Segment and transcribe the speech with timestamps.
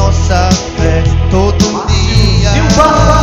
[0.00, 0.48] nossa
[0.78, 3.19] fé todo dia.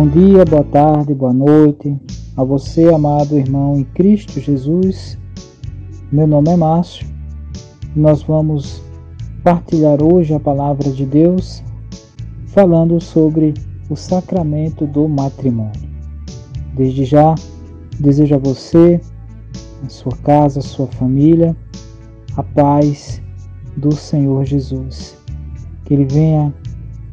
[0.00, 1.94] Bom dia, boa tarde, boa noite
[2.34, 5.18] a você, amado irmão em Cristo Jesus.
[6.10, 7.06] Meu nome é Márcio.
[7.94, 8.82] Nós vamos
[9.44, 11.62] partilhar hoje a palavra de Deus
[12.46, 13.52] falando sobre
[13.90, 15.90] o sacramento do matrimônio.
[16.74, 17.34] Desde já,
[17.98, 18.98] desejo a você,
[19.84, 21.54] a sua casa, a sua família,
[22.38, 23.20] a paz
[23.76, 25.18] do Senhor Jesus.
[25.84, 26.54] Que Ele venha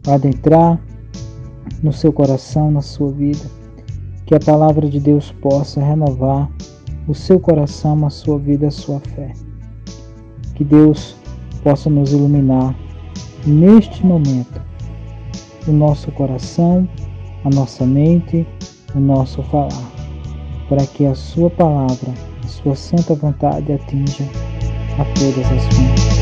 [0.08, 0.82] adentrar
[1.82, 3.46] no seu coração, na sua vida.
[4.26, 6.50] Que a palavra de Deus possa renovar
[7.08, 9.34] o seu coração, a sua vida, a sua fé.
[10.56, 11.16] Que Deus
[11.64, 12.76] possa nos iluminar
[13.46, 14.62] neste momento
[15.68, 16.88] o nosso coração,
[17.44, 18.46] a nossa mente,
[18.96, 19.92] o nosso falar,
[20.68, 22.14] para que a sua palavra,
[22.44, 24.24] a sua santa vontade atinja
[25.00, 26.17] a todas as vidas.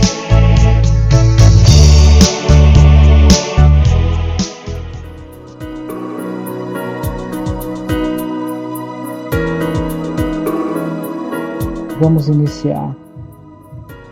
[11.99, 12.93] Vamos iniciar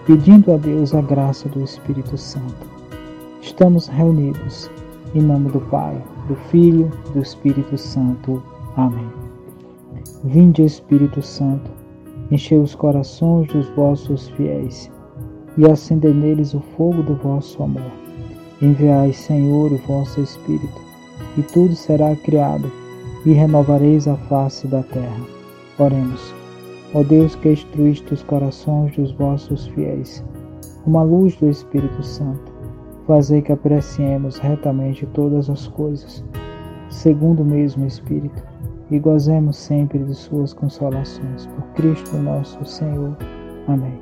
[0.05, 2.65] pedindo a Deus a graça do Espírito Santo.
[3.41, 4.71] Estamos reunidos
[5.13, 8.41] em nome do Pai, do Filho, do Espírito Santo.
[8.77, 9.09] Amém.
[10.23, 11.69] Vinde, Espírito Santo,
[12.31, 14.89] enchei os corações dos vossos fiéis
[15.57, 17.91] e acendei neles o fogo do vosso amor.
[18.61, 20.81] Enviai, Senhor, o vosso Espírito,
[21.37, 22.71] e tudo será criado,
[23.25, 25.21] e renovareis a face da terra.
[25.77, 26.42] Oremos.
[26.93, 30.23] Ó Deus que instruíste os corações dos vossos fiéis,
[30.83, 32.53] com a luz do Espírito Santo,
[33.07, 36.23] fazei que apreciemos retamente todas as coisas,
[36.89, 38.43] segundo o mesmo Espírito,
[38.91, 41.47] e gozemos sempre de suas consolações.
[41.47, 43.17] Por Cristo nosso Senhor.
[43.67, 43.99] Amém.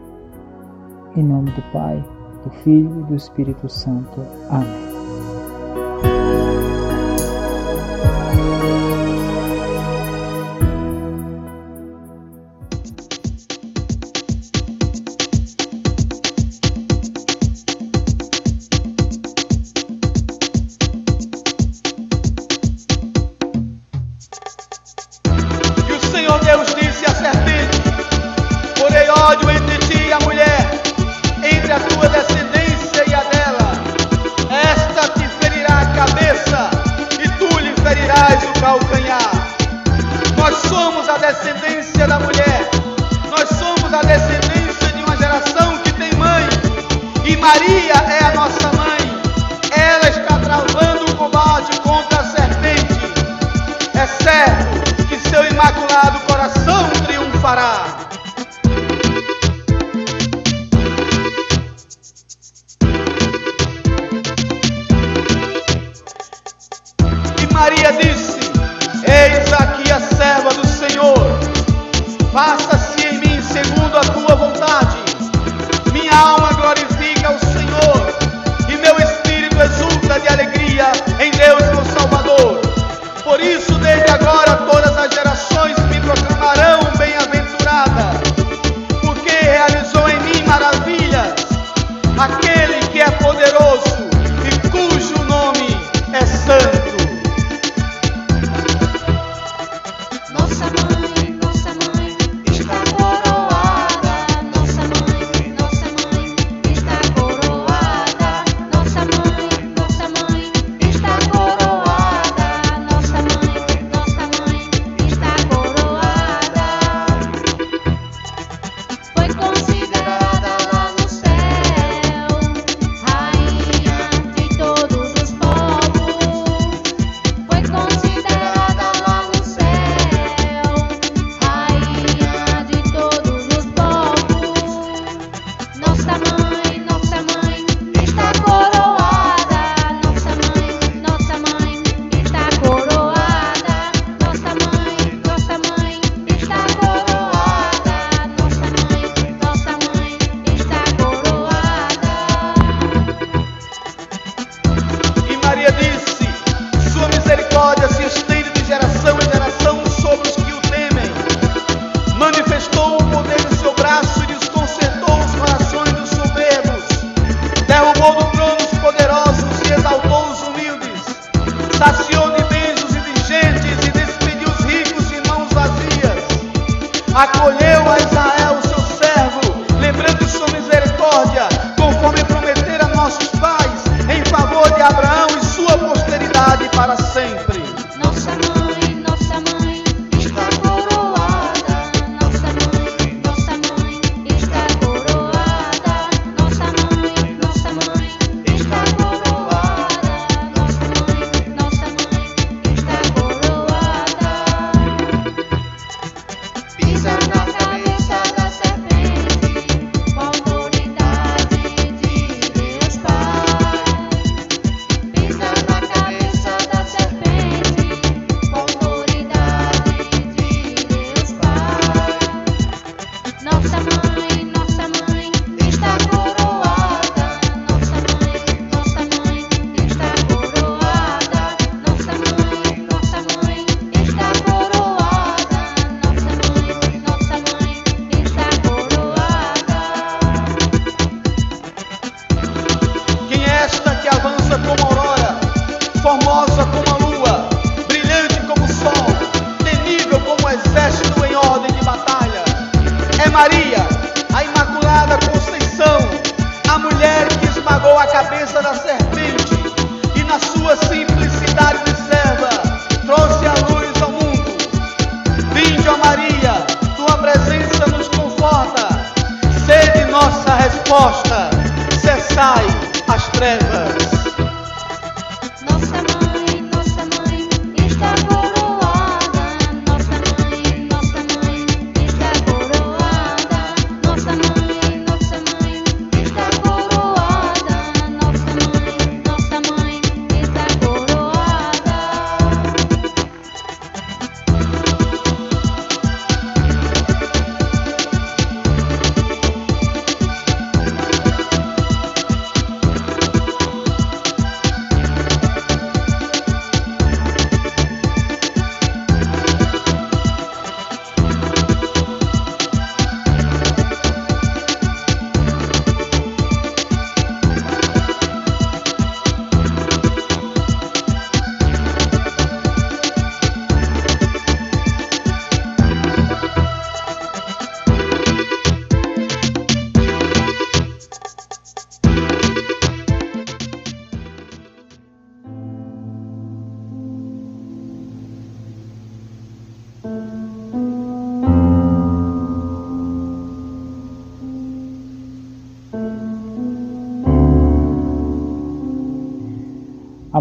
[1.15, 2.03] Em nome do Pai,
[2.43, 4.19] do Filho e do Espírito Santo.
[4.49, 4.90] Amém.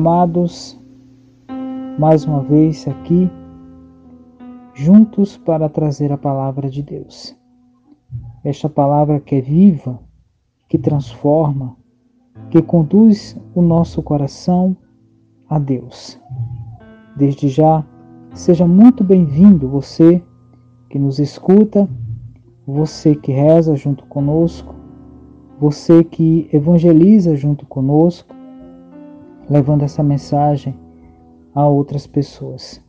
[0.00, 0.80] Amados,
[1.98, 3.30] mais uma vez aqui,
[4.72, 7.36] juntos para trazer a palavra de Deus.
[8.42, 10.00] Esta palavra que é viva,
[10.70, 11.76] que transforma,
[12.48, 14.74] que conduz o nosso coração
[15.46, 16.18] a Deus.
[17.14, 17.84] Desde já,
[18.32, 20.22] seja muito bem-vindo você
[20.88, 21.86] que nos escuta,
[22.66, 24.74] você que reza junto conosco,
[25.58, 28.39] você que evangeliza junto conosco,
[29.50, 30.74] levando essa mensagem
[31.54, 32.82] a outras pessoas.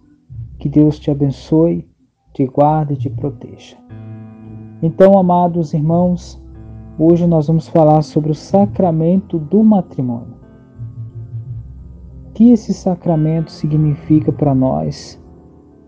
[0.60, 1.90] Que Deus te abençoe,
[2.34, 3.76] te guarde e te proteja.
[4.82, 6.42] Então, amados irmãos,
[6.98, 10.42] hoje nós vamos falar sobre o sacramento do matrimônio
[12.42, 15.22] que esse sacramento significa para nós,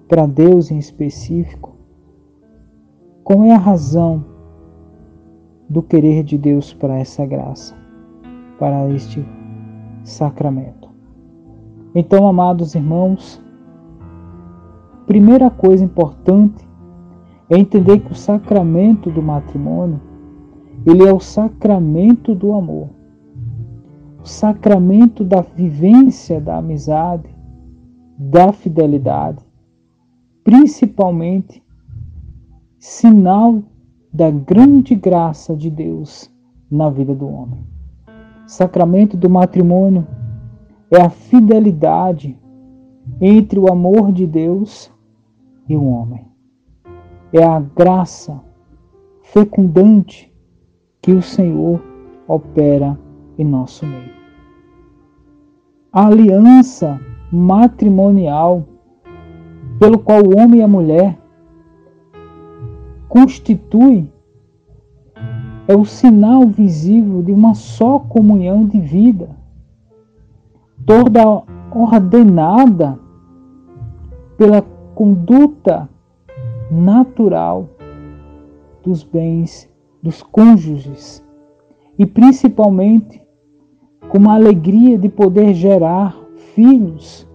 [0.07, 1.75] para Deus em específico?
[3.23, 4.23] Qual é a razão
[5.67, 7.75] do querer de Deus para essa graça,
[8.59, 9.25] para este
[10.03, 10.89] sacramento?
[11.95, 13.41] Então, amados irmãos,
[15.05, 16.67] primeira coisa importante
[17.49, 20.01] é entender que o sacramento do matrimônio,
[20.85, 22.89] ele é o sacramento do amor
[24.23, 27.27] o sacramento da vivência da amizade,
[28.17, 29.43] da fidelidade,
[30.45, 31.61] principalmente
[32.79, 33.61] sinal
[34.13, 36.31] da grande graça de Deus
[36.71, 37.72] na vida do homem.
[38.53, 40.07] Sacramento do matrimônio
[40.91, 42.37] é a fidelidade
[43.19, 44.91] entre o amor de Deus
[45.67, 46.27] e o homem.
[47.33, 48.39] É a graça
[49.23, 50.31] fecundante
[51.01, 51.81] que o Senhor
[52.27, 52.95] opera
[53.39, 54.13] em nosso meio
[55.91, 56.99] a aliança
[57.31, 58.67] matrimonial
[59.79, 61.19] pelo qual o homem e a mulher
[63.07, 64.11] constitui
[65.67, 69.29] é o sinal visível de uma só comunhão de vida,
[70.85, 72.99] toda ordenada
[74.37, 74.61] pela
[74.93, 75.89] conduta
[76.69, 77.69] natural
[78.83, 79.69] dos bens
[80.01, 81.23] dos cônjuges
[81.97, 83.21] e principalmente
[84.09, 86.15] com uma alegria de poder gerar
[86.53, 87.27] filhos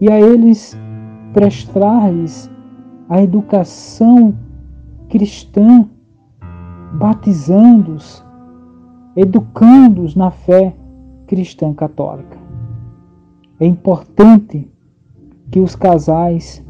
[0.00, 0.76] e a eles
[1.32, 2.50] prestar-lhes
[3.08, 4.34] a educação
[5.08, 5.88] cristã,
[6.94, 8.24] batizando-os,
[9.16, 10.74] educando-os na fé
[11.26, 12.38] cristã católica.
[13.58, 14.70] É importante
[15.50, 16.64] que os casais,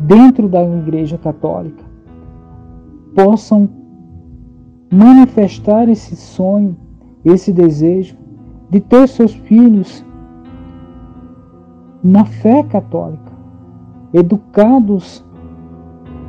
[0.00, 1.84] dentro da Igreja Católica,
[3.14, 3.68] possam
[4.92, 6.76] manifestar esse sonho,
[7.24, 8.16] esse desejo
[8.70, 10.04] de ter seus filhos
[12.02, 13.32] na fé católica,
[14.12, 15.24] educados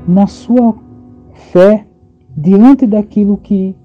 [0.07, 0.73] na sua
[1.35, 1.85] fé
[2.35, 3.75] diante daquilo que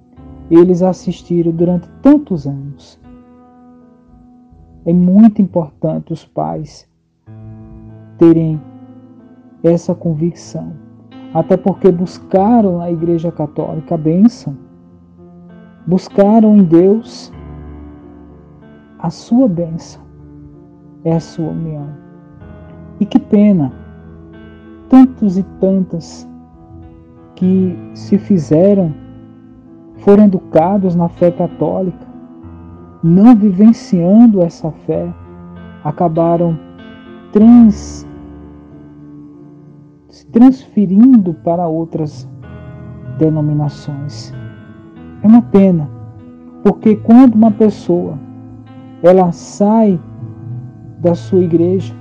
[0.51, 2.99] eles assistiram durante tantos anos.
[4.85, 6.89] É muito importante os pais
[8.19, 8.61] terem
[9.63, 10.73] essa convicção,
[11.35, 14.57] até porque buscaram na Igreja Católica a bênção
[15.91, 17.33] buscaram em Deus
[19.01, 20.01] a sua bênção,
[21.05, 21.89] é a sua união.
[23.01, 23.73] E que pena,
[24.89, 26.29] tantos e tantas
[27.41, 28.93] que se fizeram,
[30.01, 32.07] foram educados na fé católica,
[33.03, 35.09] não vivenciando essa fé,
[35.83, 36.59] acabaram
[37.33, 38.07] trans,
[40.11, 42.29] se transferindo para outras
[43.19, 44.35] denominações.
[45.23, 45.89] É uma pena,
[46.63, 48.19] porque quando uma pessoa
[49.03, 49.99] ela sai
[50.99, 51.95] da sua igreja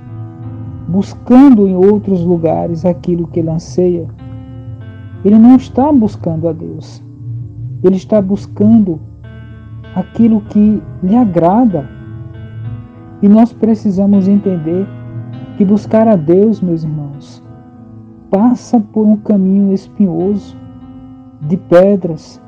[0.86, 4.06] buscando em outros lugares aquilo que ele anseia,
[5.24, 7.02] ele não está buscando a Deus.
[7.82, 9.00] Ele está buscando
[9.94, 11.88] aquilo que lhe agrada.
[13.22, 14.86] E nós precisamos entender
[15.56, 17.42] que buscar a Deus, meus irmãos,
[18.30, 20.56] passa por um caminho espinhoso
[21.42, 22.40] de pedras,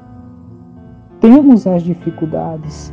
[1.21, 2.93] temos as dificuldades.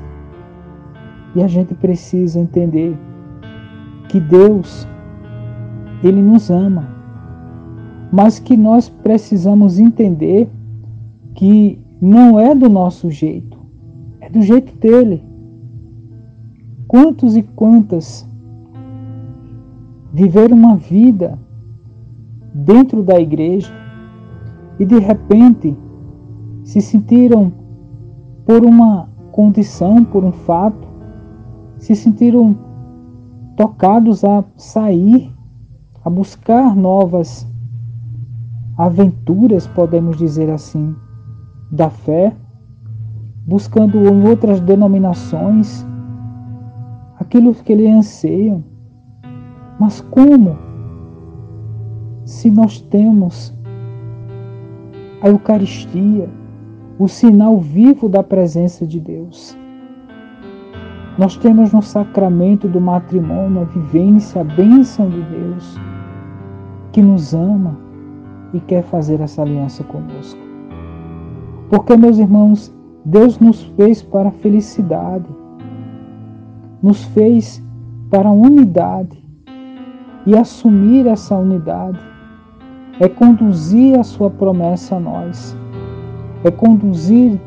[1.35, 2.97] E a gente precisa entender
[4.09, 4.87] que Deus,
[6.03, 6.98] Ele nos ama,
[8.11, 10.49] mas que nós precisamos entender
[11.35, 13.57] que não é do nosso jeito,
[14.21, 15.23] é do jeito dele.
[16.87, 18.27] Quantos e quantas
[20.11, 21.37] viveram uma vida
[22.53, 23.71] dentro da igreja
[24.79, 25.77] e de repente
[26.63, 27.51] se sentiram
[28.45, 30.87] por uma condição, por um fato,
[31.77, 32.57] se sentiram
[33.55, 35.31] tocados a sair,
[36.03, 37.48] a buscar novas
[38.79, 40.95] aventuras, podemos dizer assim,
[41.69, 42.33] da fé,
[43.45, 45.85] buscando em outras denominações
[47.19, 48.63] aquilo que eles anseiam.
[49.77, 50.57] Mas como?
[52.23, 53.53] Se nós temos
[55.21, 56.29] a Eucaristia,
[56.97, 59.57] o sinal vivo da presença de Deus.
[61.17, 65.77] Nós temos no sacramento do matrimônio a vivência, a bênção de Deus,
[66.93, 67.88] que nos ama
[68.53, 70.39] e quer fazer essa aliança conosco.
[71.69, 72.73] Porque, meus irmãos,
[73.05, 75.27] Deus nos fez para a felicidade,
[76.81, 77.63] nos fez
[78.09, 79.17] para a unidade.
[80.25, 81.99] E assumir essa unidade
[82.99, 85.55] é conduzir a sua promessa a nós,
[86.43, 87.39] é conduzir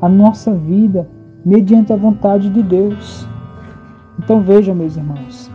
[0.00, 1.08] a nossa vida
[1.44, 3.26] mediante a vontade de Deus.
[4.18, 5.50] Então vejam, meus irmãos,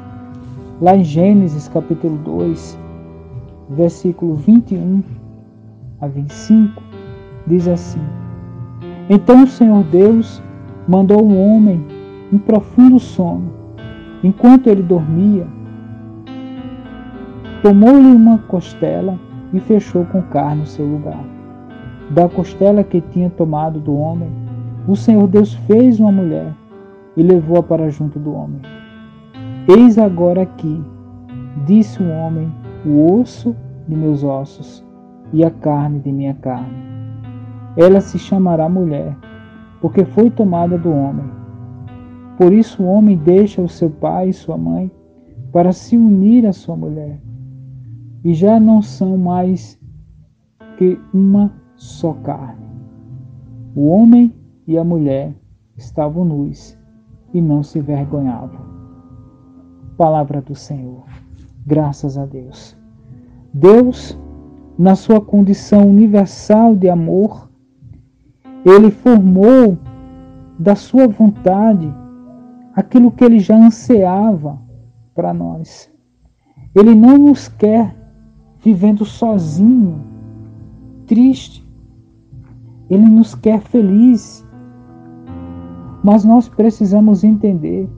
[0.81, 2.77] lá em Gênesis capítulo 2,
[3.69, 5.03] versículo 21
[6.01, 6.81] a 25,
[7.47, 8.01] diz assim:
[9.09, 10.41] Então o Senhor Deus
[10.87, 11.85] mandou o homem
[12.31, 13.53] em profundo sono.
[14.23, 15.45] Enquanto ele dormia,
[17.61, 19.19] tomou-lhe uma costela
[19.53, 21.23] e fechou com carne o seu lugar.
[22.11, 24.29] Da costela que tinha tomado do homem,
[24.87, 26.53] o Senhor Deus fez uma mulher
[27.17, 28.61] e levou-a para junto do homem.
[29.67, 30.81] Eis agora aqui,
[31.65, 32.51] disse o homem,
[32.85, 33.55] o osso
[33.87, 34.85] de meus ossos
[35.33, 36.85] e a carne de minha carne.
[37.75, 39.17] Ela se chamará mulher,
[39.81, 41.25] porque foi tomada do homem.
[42.37, 44.91] Por isso o homem deixa o seu pai e sua mãe
[45.51, 47.19] para se unir à sua mulher,
[48.23, 49.79] e já não são mais
[50.77, 52.65] que uma só carne.
[53.75, 54.33] O homem
[54.67, 55.33] e a mulher
[55.77, 56.77] estavam nus
[57.33, 58.65] e não se vergonhavam.
[59.97, 61.14] Palavra do Senhor.
[61.65, 62.77] Graças a Deus.
[63.51, 64.17] Deus,
[64.77, 67.49] na sua condição universal de amor,
[68.63, 69.77] ele formou
[70.59, 71.91] da sua vontade
[72.75, 74.59] aquilo que ele já ansiava
[75.15, 75.91] para nós.
[76.75, 77.95] Ele não nos quer
[78.59, 80.03] vivendo sozinho,
[81.07, 81.65] triste.
[82.89, 84.45] Ele nos quer feliz.
[86.03, 87.89] Mas nós precisamos entender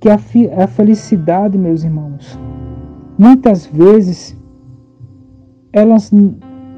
[0.00, 2.38] que a, a felicidade, meus irmãos,
[3.18, 4.36] muitas vezes
[5.72, 6.10] elas,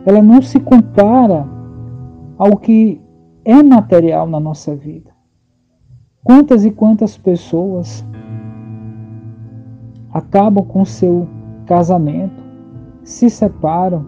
[0.07, 1.47] ela não se compara
[2.39, 3.01] ao que
[3.45, 5.11] é material na nossa vida.
[6.23, 8.05] Quantas e quantas pessoas
[10.15, 11.29] acabam com seu
[11.67, 12.43] casamento,
[13.03, 14.07] se separam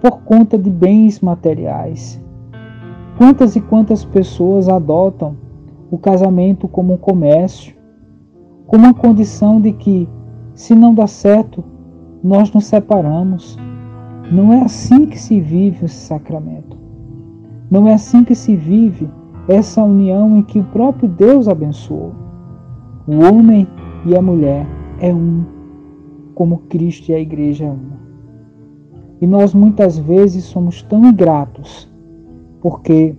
[0.00, 2.20] por conta de bens materiais.
[3.18, 5.36] Quantas e quantas pessoas adotam
[5.90, 7.74] o casamento como um comércio,
[8.66, 10.08] como uma condição de que,
[10.56, 11.62] se não dá certo,
[12.24, 13.56] nós nos separamos.
[14.32, 16.76] Não é assim que se vive esse sacramento.
[17.70, 19.08] Não é assim que se vive
[19.46, 22.12] essa união em que o próprio Deus abençoou.
[23.06, 23.68] O homem
[24.06, 24.66] e a mulher
[24.98, 25.44] é um,
[26.34, 27.96] como Cristo e a igreja é uma.
[29.20, 31.88] E nós muitas vezes somos tão ingratos
[32.62, 33.14] porque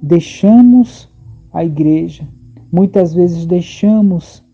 [0.00, 1.12] deixamos
[1.52, 2.26] a igreja,
[2.72, 4.45] muitas vezes deixamos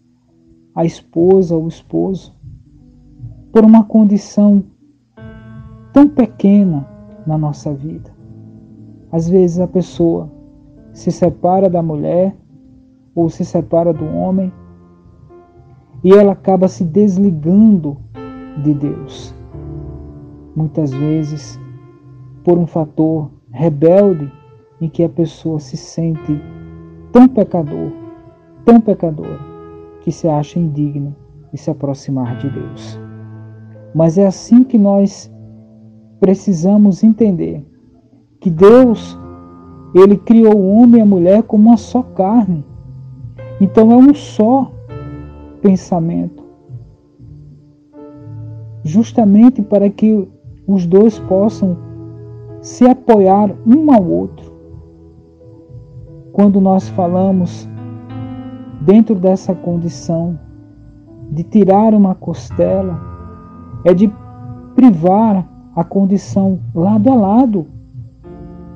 [0.75, 2.35] a esposa ou o esposo
[3.53, 4.65] por uma condição
[5.93, 6.89] tão pequena
[7.27, 8.11] na nossa vida.
[9.11, 10.31] Às vezes a pessoa
[10.93, 12.35] se separa da mulher
[13.15, 14.53] ou se separa do homem
[16.03, 17.97] e ela acaba se desligando
[18.63, 19.35] de Deus.
[20.57, 21.61] Muitas vezes
[22.43, 24.33] por um fator rebelde
[24.81, 26.41] em que a pessoa se sente
[27.13, 27.93] tão pecador,
[28.65, 29.52] tão pecadora,
[30.03, 31.17] que se acha indigna
[31.53, 32.99] de se aproximar de Deus.
[33.95, 35.31] Mas é assim que nós
[36.21, 37.65] precisamos entender
[38.41, 39.19] que Deus,
[39.95, 42.65] ele criou o homem e a mulher como uma só carne.
[43.61, 44.73] Então é um só
[45.61, 46.43] pensamento.
[48.83, 50.29] Justamente para que
[50.67, 51.77] os dois possam
[52.61, 54.53] se apoiar um ao outro.
[56.33, 57.69] Quando nós falamos
[58.85, 60.39] dentro dessa condição
[61.31, 63.01] de tirar uma costela,
[63.85, 64.13] é de
[64.75, 67.67] privar a condição lado a lado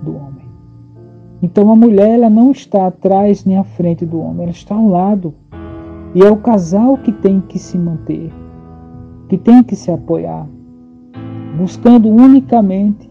[0.02, 0.46] do homem.
[1.42, 4.88] Então a mulher ela não está atrás nem à frente do homem, ela está ao
[4.88, 5.34] lado.
[6.14, 8.32] E é o casal que tem que se manter,
[9.28, 10.46] que tem que se apoiar,
[11.58, 13.10] buscando unicamente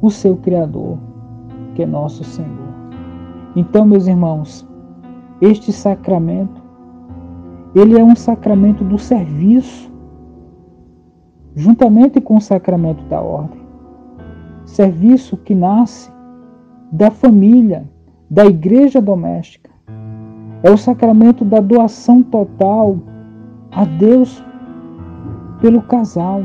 [0.00, 0.96] o seu Criador,
[1.74, 2.70] que é nosso Senhor.
[3.54, 4.69] Então, meus irmãos,
[5.40, 6.60] este sacramento,
[7.74, 9.90] ele é um sacramento do serviço
[11.54, 13.60] juntamente com o sacramento da ordem.
[14.64, 16.10] Serviço que nasce
[16.92, 17.88] da família,
[18.28, 19.70] da igreja doméstica.
[20.62, 22.98] É o sacramento da doação total
[23.72, 24.44] a Deus
[25.60, 26.42] pelo casal,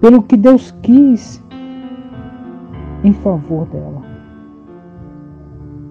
[0.00, 1.42] pelo que Deus quis
[3.02, 4.02] em favor dela.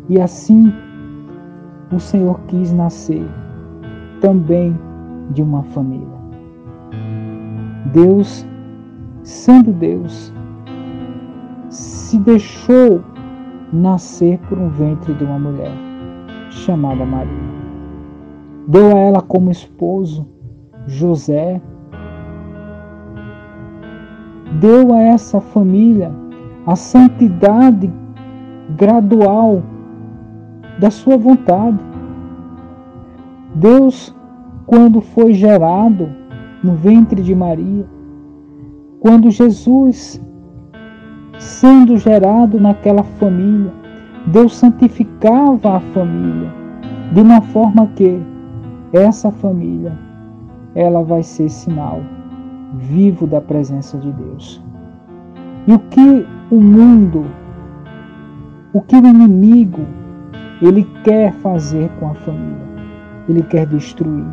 [0.08, 0.72] E assim
[1.92, 3.26] o Senhor quis nascer
[4.22, 4.78] também
[5.32, 6.20] de uma família.
[7.94, 8.46] Deus,
[9.24, 10.34] sendo Deus,
[11.70, 13.02] se deixou
[13.72, 15.72] nascer por um ventre de uma mulher
[16.50, 17.50] chamada Maria.
[18.68, 20.28] Deu a ela como esposo
[20.86, 21.62] José.
[24.60, 26.12] Deu a essa família
[26.66, 27.92] a santidade
[28.76, 29.64] gradual
[30.80, 31.78] da sua vontade.
[33.56, 34.16] Deus,
[34.66, 36.10] quando foi gerado
[36.64, 37.86] no ventre de Maria,
[39.00, 40.22] quando Jesus,
[41.38, 43.72] sendo gerado naquela família,
[44.28, 46.52] Deus santificava a família
[47.14, 48.22] de uma forma que
[48.94, 49.98] essa família
[50.76, 52.02] ela vai ser sinal
[52.76, 54.62] vivo da presença de Deus.
[55.68, 57.26] E o que o mundo,
[58.74, 59.86] o que o inimigo,
[60.62, 62.70] ele quer fazer com a família?
[63.28, 64.26] Ele quer destruir.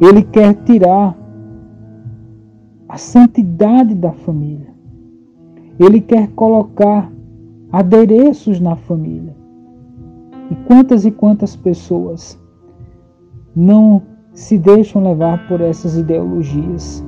[0.00, 1.16] Ele quer tirar
[2.88, 4.68] a santidade da família.
[5.78, 7.10] Ele quer colocar
[7.72, 9.34] adereços na família.
[10.50, 12.38] E quantas e quantas pessoas
[13.54, 17.04] não se deixam levar por essas ideologias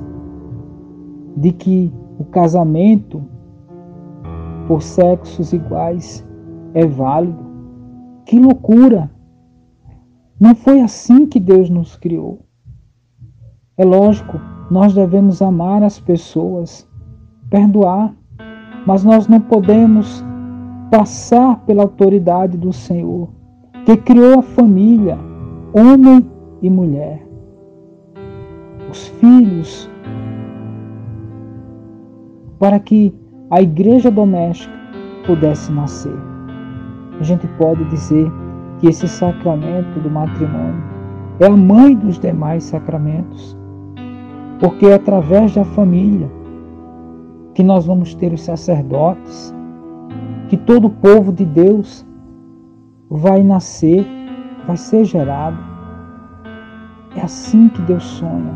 [1.37, 3.23] de que o casamento
[4.67, 6.27] por sexos iguais
[6.73, 7.48] é válido.
[8.29, 9.09] Que loucura!
[10.39, 12.45] Não foi assim que Deus nos criou.
[13.75, 14.39] É lógico,
[14.69, 16.87] nós devemos amar as pessoas,
[17.49, 18.13] perdoar,
[18.85, 20.23] mas nós não podemos
[20.91, 23.29] passar pela autoridade do Senhor,
[23.83, 25.17] que criou a família,
[25.73, 26.23] homem
[26.61, 27.27] e mulher.
[28.91, 29.89] Os filhos,
[32.59, 33.11] para que
[33.49, 34.77] a igreja doméstica
[35.25, 36.28] pudesse nascer.
[37.19, 38.31] A gente pode dizer
[38.79, 40.83] que esse sacramento do matrimônio
[41.39, 43.57] é a mãe dos demais sacramentos,
[44.59, 46.29] porque é através da família
[47.53, 49.53] que nós vamos ter os sacerdotes,
[50.47, 52.05] que todo o povo de Deus
[53.09, 54.05] vai nascer,
[54.65, 55.57] vai ser gerado.
[57.15, 58.53] É assim que Deus sonha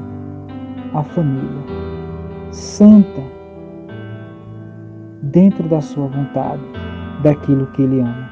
[0.94, 1.84] a família
[2.54, 3.22] santa,
[5.24, 6.62] dentro da sua vontade,
[7.24, 8.23] daquilo que ele ama.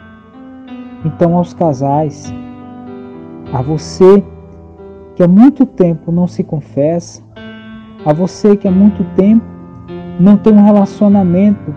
[1.04, 2.34] Então, aos casais,
[3.54, 4.24] a você
[5.16, 7.22] que há muito tempo não se confessa,
[8.06, 9.46] a você que há muito tempo
[10.20, 11.74] não tem um relacionamento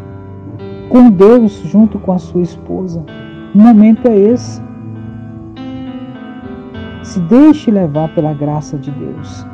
[0.88, 3.04] com Deus junto com a sua esposa,
[3.54, 4.62] o momento é esse.
[7.02, 9.46] Se deixe levar pela graça de Deus,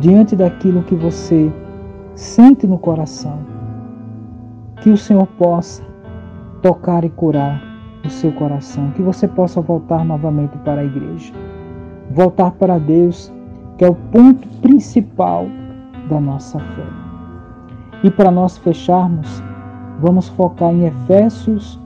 [0.00, 1.52] diante daquilo que você
[2.14, 3.38] sente no coração
[4.80, 5.82] que o Senhor possa
[6.60, 7.73] tocar e curar
[8.04, 11.32] o seu coração, que você possa voltar novamente para a igreja,
[12.10, 13.32] voltar para Deus,
[13.78, 15.46] que é o ponto principal
[16.08, 16.86] da nossa fé.
[18.02, 19.42] E para nós fecharmos,
[20.00, 21.80] vamos focar em Efésios,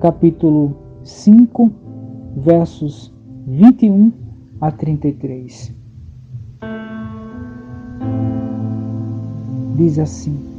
[0.00, 1.70] capítulo 5,
[2.36, 3.14] versos
[3.46, 4.12] 21
[4.60, 5.74] a 33.
[9.76, 10.55] Diz assim: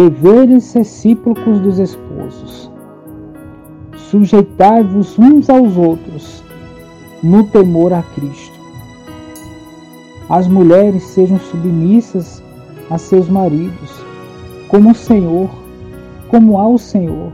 [0.00, 2.70] deveres recíprocos dos esposos.
[3.94, 6.42] Sujeitai-vos uns aos outros
[7.22, 8.58] no temor a Cristo.
[10.30, 12.42] As mulheres sejam submissas
[12.88, 14.02] a seus maridos,
[14.68, 15.50] como o Senhor,
[16.28, 17.30] como ao Senhor,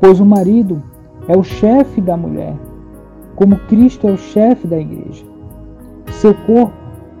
[0.00, 0.82] pois o marido
[1.28, 2.56] é o chefe da mulher,
[3.36, 5.24] como Cristo é o chefe da igreja,
[6.10, 6.74] seu corpo,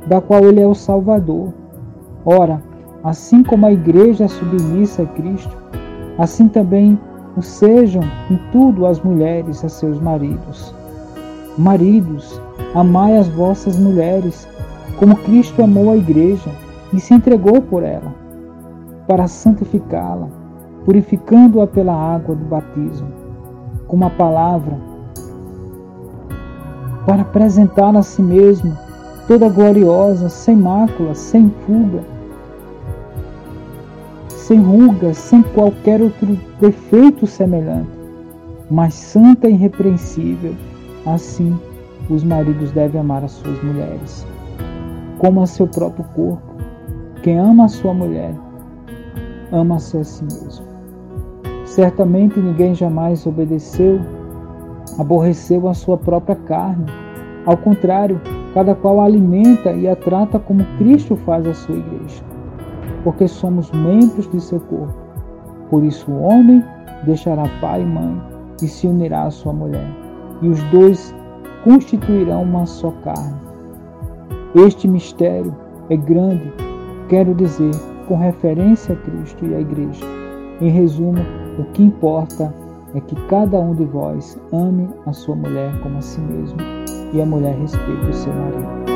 [0.08, 1.54] da qual ele é o Salvador.
[2.24, 2.60] Ora,
[3.06, 5.56] Assim como a igreja é submissa a Cristo,
[6.18, 6.98] assim também
[7.36, 10.74] o sejam em tudo as mulheres a seus maridos.
[11.56, 12.42] Maridos,
[12.74, 14.48] amai as vossas mulheres,
[14.98, 16.50] como Cristo amou a igreja
[16.92, 18.12] e se entregou por ela,
[19.06, 20.26] para santificá-la,
[20.84, 23.06] purificando-a pela água do batismo,
[23.86, 24.76] com uma palavra,
[27.06, 28.76] para apresentá-la a si mesmo,
[29.28, 32.15] toda gloriosa, sem mácula, sem fuga,
[34.46, 37.90] sem rugas, sem qualquer outro defeito semelhante,
[38.70, 40.54] mas santa e irrepreensível.
[41.04, 41.58] Assim,
[42.08, 44.24] os maridos devem amar as suas mulheres,
[45.18, 46.54] como a seu próprio corpo.
[47.24, 48.36] Quem ama a sua mulher,
[49.50, 50.64] ama-se a si mesmo.
[51.64, 53.98] Certamente ninguém jamais obedeceu,
[54.96, 56.86] aborreceu a sua própria carne.
[57.44, 58.20] Ao contrário,
[58.54, 62.22] cada qual a alimenta e a trata como Cristo faz a sua igreja,
[63.06, 64.92] porque somos membros de seu corpo.
[65.70, 66.60] Por isso o homem
[67.04, 68.20] deixará pai e mãe
[68.60, 69.86] e se unirá à sua mulher,
[70.42, 71.14] e os dois
[71.62, 73.36] constituirão uma só carne.
[74.56, 75.54] Este mistério
[75.88, 76.52] é grande,
[77.08, 77.70] quero dizer,
[78.08, 80.04] com referência a Cristo e à Igreja.
[80.60, 81.22] Em resumo,
[81.60, 82.52] o que importa
[82.92, 86.58] é que cada um de vós ame a sua mulher como a si mesmo
[87.12, 88.95] e a mulher respeite o seu marido.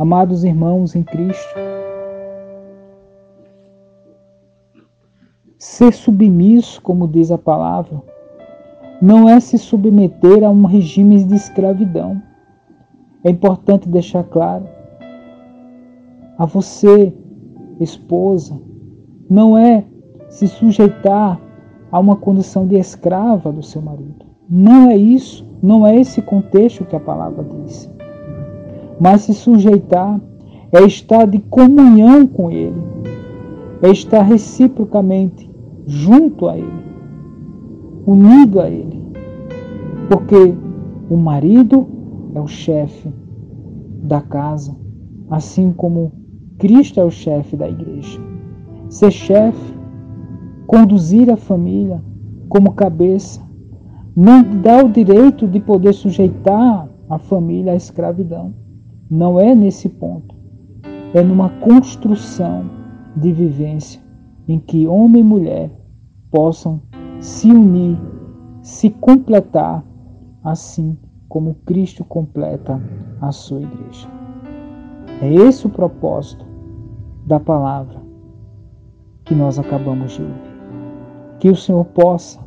[0.00, 1.54] Amados irmãos em Cristo,
[5.58, 8.00] ser submisso, como diz a palavra,
[9.02, 12.18] não é se submeter a um regime de escravidão.
[13.22, 14.64] É importante deixar claro
[16.38, 17.12] a você,
[17.78, 18.58] esposa,
[19.28, 19.84] não é
[20.30, 21.38] se sujeitar
[21.92, 24.24] a uma condição de escrava do seu marido.
[24.48, 27.99] Não é isso, não é esse contexto que a palavra diz
[29.00, 30.20] mas se sujeitar
[30.70, 32.80] é estar de comunhão com Ele,
[33.82, 35.50] é estar reciprocamente
[35.86, 36.84] junto a Ele,
[38.06, 39.02] unido a Ele,
[40.08, 40.54] porque
[41.08, 41.86] o marido
[42.34, 43.10] é o chefe
[44.02, 44.76] da casa,
[45.30, 46.12] assim como
[46.58, 48.20] Cristo é o chefe da igreja.
[48.88, 49.74] Ser chefe,
[50.66, 52.02] conduzir a família
[52.48, 53.40] como cabeça,
[54.14, 58.52] não dá o direito de poder sujeitar a família à escravidão.
[59.10, 60.36] Não é nesse ponto.
[61.12, 62.64] É numa construção
[63.16, 64.00] de vivência
[64.46, 65.70] em que homem e mulher
[66.30, 66.80] possam
[67.18, 67.98] se unir,
[68.62, 69.84] se completar,
[70.44, 70.96] assim
[71.28, 72.80] como Cristo completa
[73.20, 74.08] a sua igreja.
[75.20, 76.46] É esse o propósito
[77.26, 78.00] da palavra
[79.24, 80.34] que nós acabamos de ouvir.
[81.40, 82.38] Que o Senhor possa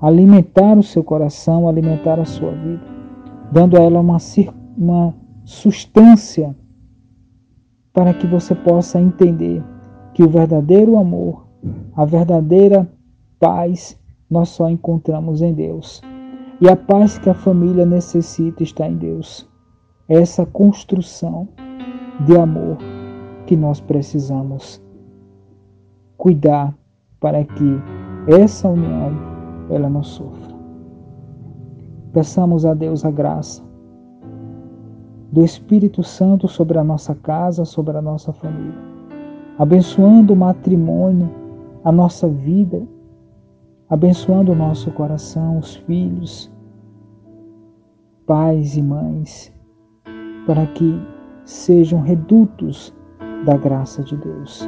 [0.00, 2.82] alimentar o seu coração, alimentar a sua vida,
[3.50, 4.18] dando a ela uma,
[4.76, 5.14] uma
[5.46, 6.54] substância
[7.92, 9.62] para que você possa entender
[10.12, 11.46] que o verdadeiro amor,
[11.94, 12.86] a verdadeira
[13.38, 16.02] paz, nós só encontramos em Deus.
[16.60, 19.48] E a paz que a família necessita está em Deus.
[20.08, 21.48] Essa construção
[22.24, 22.78] de amor
[23.46, 24.82] que nós precisamos
[26.16, 26.76] cuidar
[27.20, 27.80] para que
[28.26, 29.12] essa união
[29.70, 30.56] ela não sofra.
[32.12, 33.65] Peçamos a Deus a graça
[35.36, 38.80] do Espírito Santo sobre a nossa casa, sobre a nossa família,
[39.58, 41.30] abençoando o matrimônio,
[41.84, 42.82] a nossa vida,
[43.90, 46.50] abençoando o nosso coração, os filhos,
[48.26, 49.52] pais e mães,
[50.46, 50.98] para que
[51.44, 52.94] sejam redutos
[53.44, 54.66] da graça de Deus.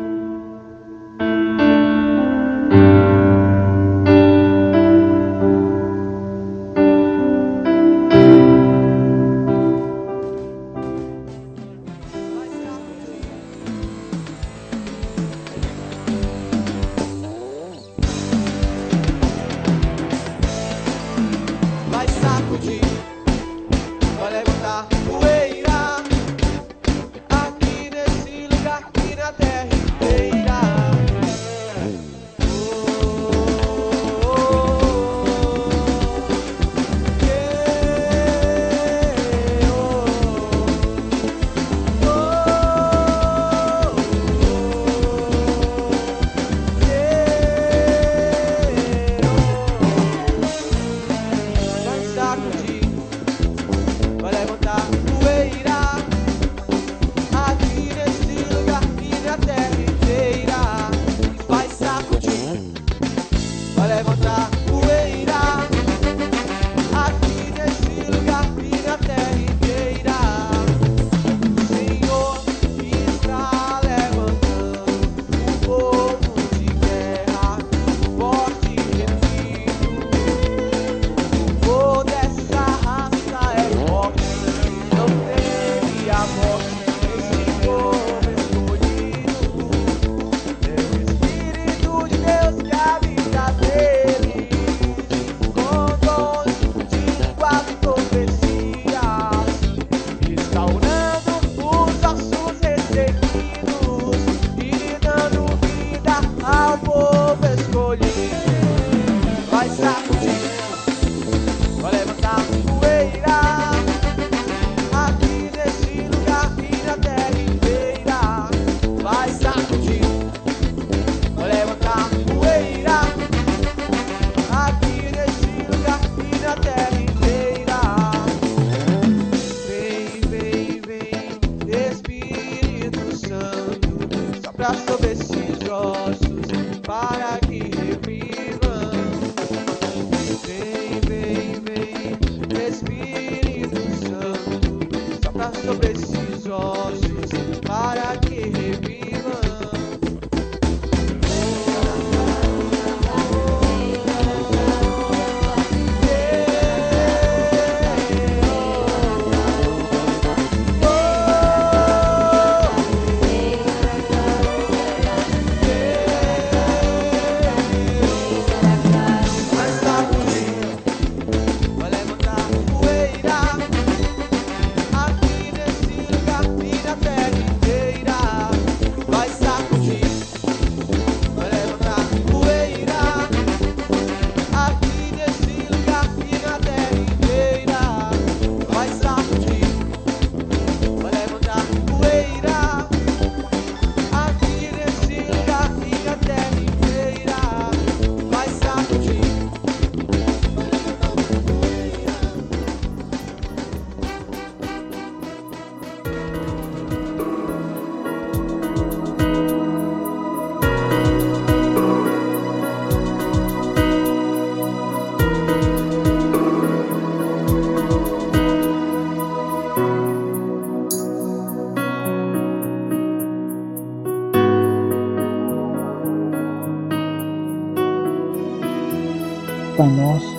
[229.88, 230.36] Pai nosso,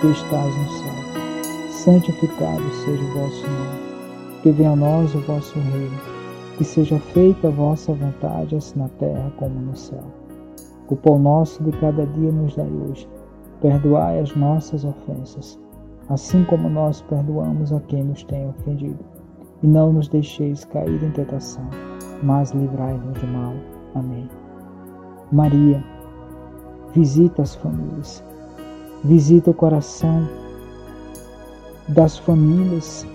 [0.00, 3.78] que estás no céu, santificado seja o vosso nome.
[4.42, 5.96] Que venha a nós o vosso reino.
[6.56, 10.02] Que seja feita a vossa vontade, assim na terra como no céu.
[10.88, 13.08] O pão nosso de cada dia nos dai hoje.
[13.60, 15.60] Perdoai as nossas ofensas,
[16.08, 18.98] assim como nós perdoamos a quem nos tem ofendido.
[19.62, 21.68] E não nos deixeis cair em tentação,
[22.24, 23.54] mas livrai-nos do mal.
[23.94, 24.28] Amém.
[25.30, 25.84] Maria,
[26.92, 28.24] visita as famílias,
[29.04, 30.28] visita o coração
[31.88, 33.06] das famílias,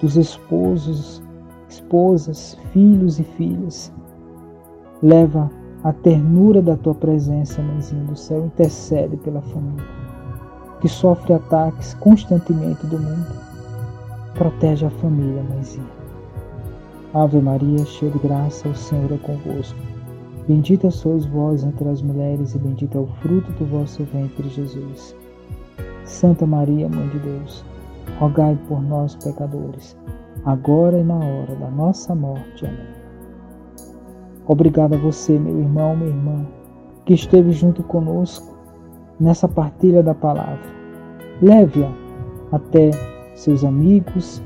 [0.00, 1.22] dos esposos,
[1.68, 3.92] esposas, filhos e filhas.
[5.02, 5.50] Leva
[5.82, 10.04] a ternura da tua presença, mãezinha do céu, intercede pela família
[10.84, 13.40] que sofre ataques constantemente do mundo.
[14.34, 15.88] Protege a família, mãezinha.
[17.14, 19.78] Ave Maria, cheia de graça, o Senhor é convosco.
[20.46, 25.16] Bendita sois vós entre as mulheres, e bendito é o fruto do vosso ventre, Jesus.
[26.04, 27.64] Santa Maria, Mãe de Deus,
[28.18, 29.96] rogai por nós, pecadores,
[30.44, 32.66] agora e na hora da nossa morte.
[32.66, 32.94] Amém.
[34.46, 36.46] Obrigado a você, meu irmão, minha irmã,
[37.06, 38.54] que esteve junto conosco
[39.18, 40.60] nessa partilha da palavra.
[41.40, 41.90] Leve-a
[42.52, 42.90] até
[43.34, 44.42] seus amigos,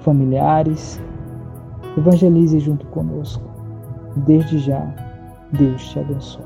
[0.00, 1.00] familiares,
[1.96, 3.45] evangelize junto conosco.
[4.16, 4.86] Desde já,
[5.52, 6.44] Deus te abençoe.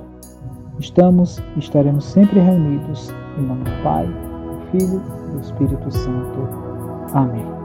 [0.79, 6.49] Estamos e estaremos sempre reunidos em nome do Pai, do Filho e do Espírito Santo.
[7.13, 7.60] Amém.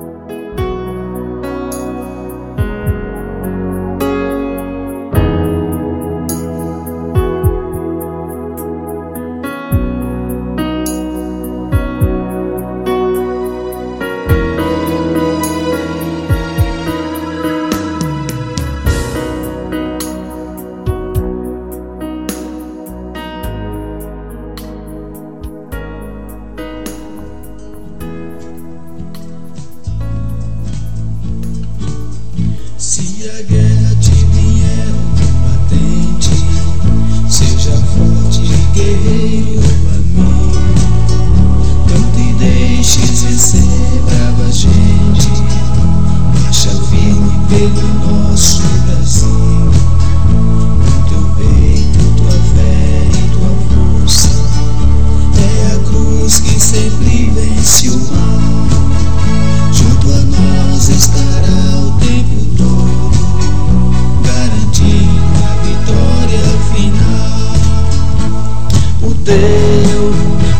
[69.36, 70.14] teu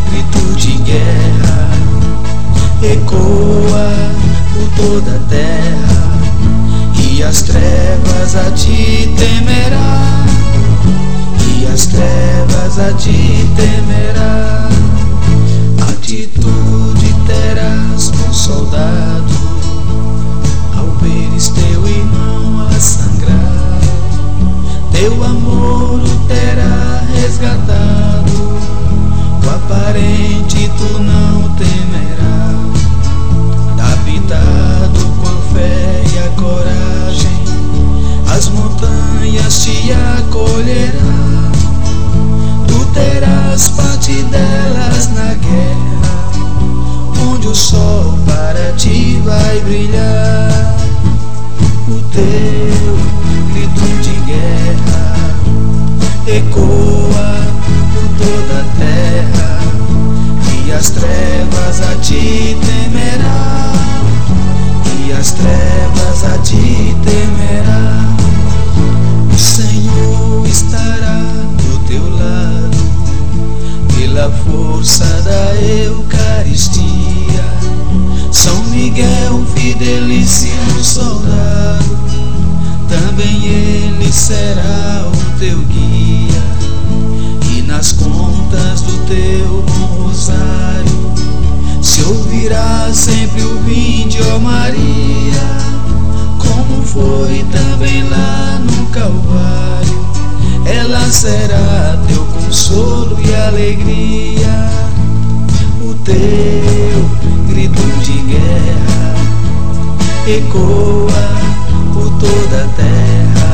[0.10, 1.70] grito de guerra
[2.84, 3.90] ecoa
[4.54, 6.16] por toda a terra.
[6.98, 10.26] E as trevas a te temerá.
[11.58, 14.70] E as trevas a te temerá.
[15.90, 19.34] Atitude terás com soldado.
[20.78, 23.56] Ao veres teu irmão a sangrar
[24.92, 28.35] teu amor o terá resgatado
[29.66, 32.86] aparente tu não temerás.
[33.94, 37.44] Habitado com a fé e a coragem,
[38.36, 41.52] as montanhas te acolherão.
[42.68, 46.30] Tu terás parte delas na guerra,
[47.32, 50.76] onde o sol para ti vai brilhar.
[51.88, 52.98] O teu
[53.52, 55.26] grito de guerra
[56.28, 56.95] ecoa.
[60.76, 63.72] as trevas a ti temerão
[65.00, 68.16] e as trevas a ti temerão.
[69.34, 71.22] O Senhor estará
[71.64, 72.78] do teu lado,
[73.96, 76.84] pela força da Eucaristia.
[78.32, 81.98] São Miguel, fidelíssimo soldado,
[82.90, 86.55] também ele será o teu guia
[87.66, 91.14] nas contas do teu bom rosário
[91.82, 95.34] se ouvirá sempre o vinde, ó Maria,
[96.40, 100.06] como foi também lá no Calvário.
[100.66, 104.70] Ela será teu consolo e alegria,
[105.82, 109.16] o teu grito de guerra
[110.28, 111.14] ecoa
[111.94, 113.45] por toda a terra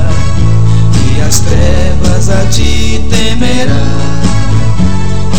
[1.31, 3.85] as trevas a ti temerá,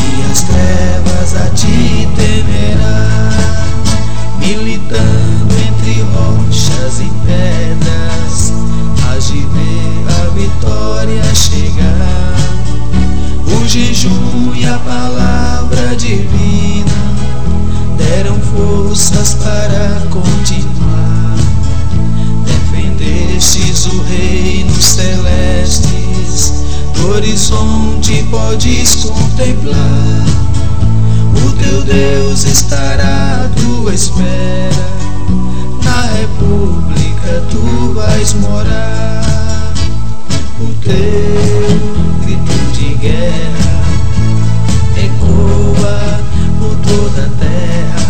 [0.08, 3.30] e as trevas a ti temerá,
[4.38, 8.54] militando entre rochas e pedras,
[9.06, 12.36] a de ver a vitória chegar.
[13.54, 16.90] O jejum e a palavra divina
[17.98, 20.61] deram forças para continuar
[28.32, 30.24] podes contemplar.
[31.36, 34.86] O teu Deus estará à tua espera,
[35.84, 39.74] na república tu vais morar.
[40.58, 40.92] O teu
[42.24, 43.82] grito de guerra
[44.96, 46.20] ecoa
[46.58, 48.06] por toda a terra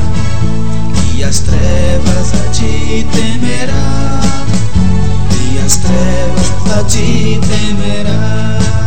[1.15, 4.21] e as trevas a ti temerá
[5.41, 8.82] e as trevas a ti temerá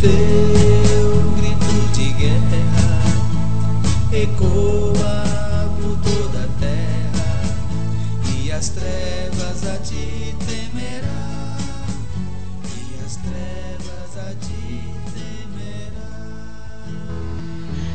[0.00, 3.02] teu grito de guerra
[4.12, 7.30] ecoa por toda a terra
[8.34, 11.58] e as trevas a ti temerá
[12.64, 14.82] e as trevas a ti
[15.12, 16.12] temerá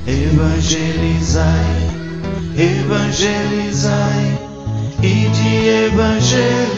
[0.06, 1.90] Evangelizai,
[2.56, 4.40] evangelizai
[5.02, 6.75] e de evangelizar.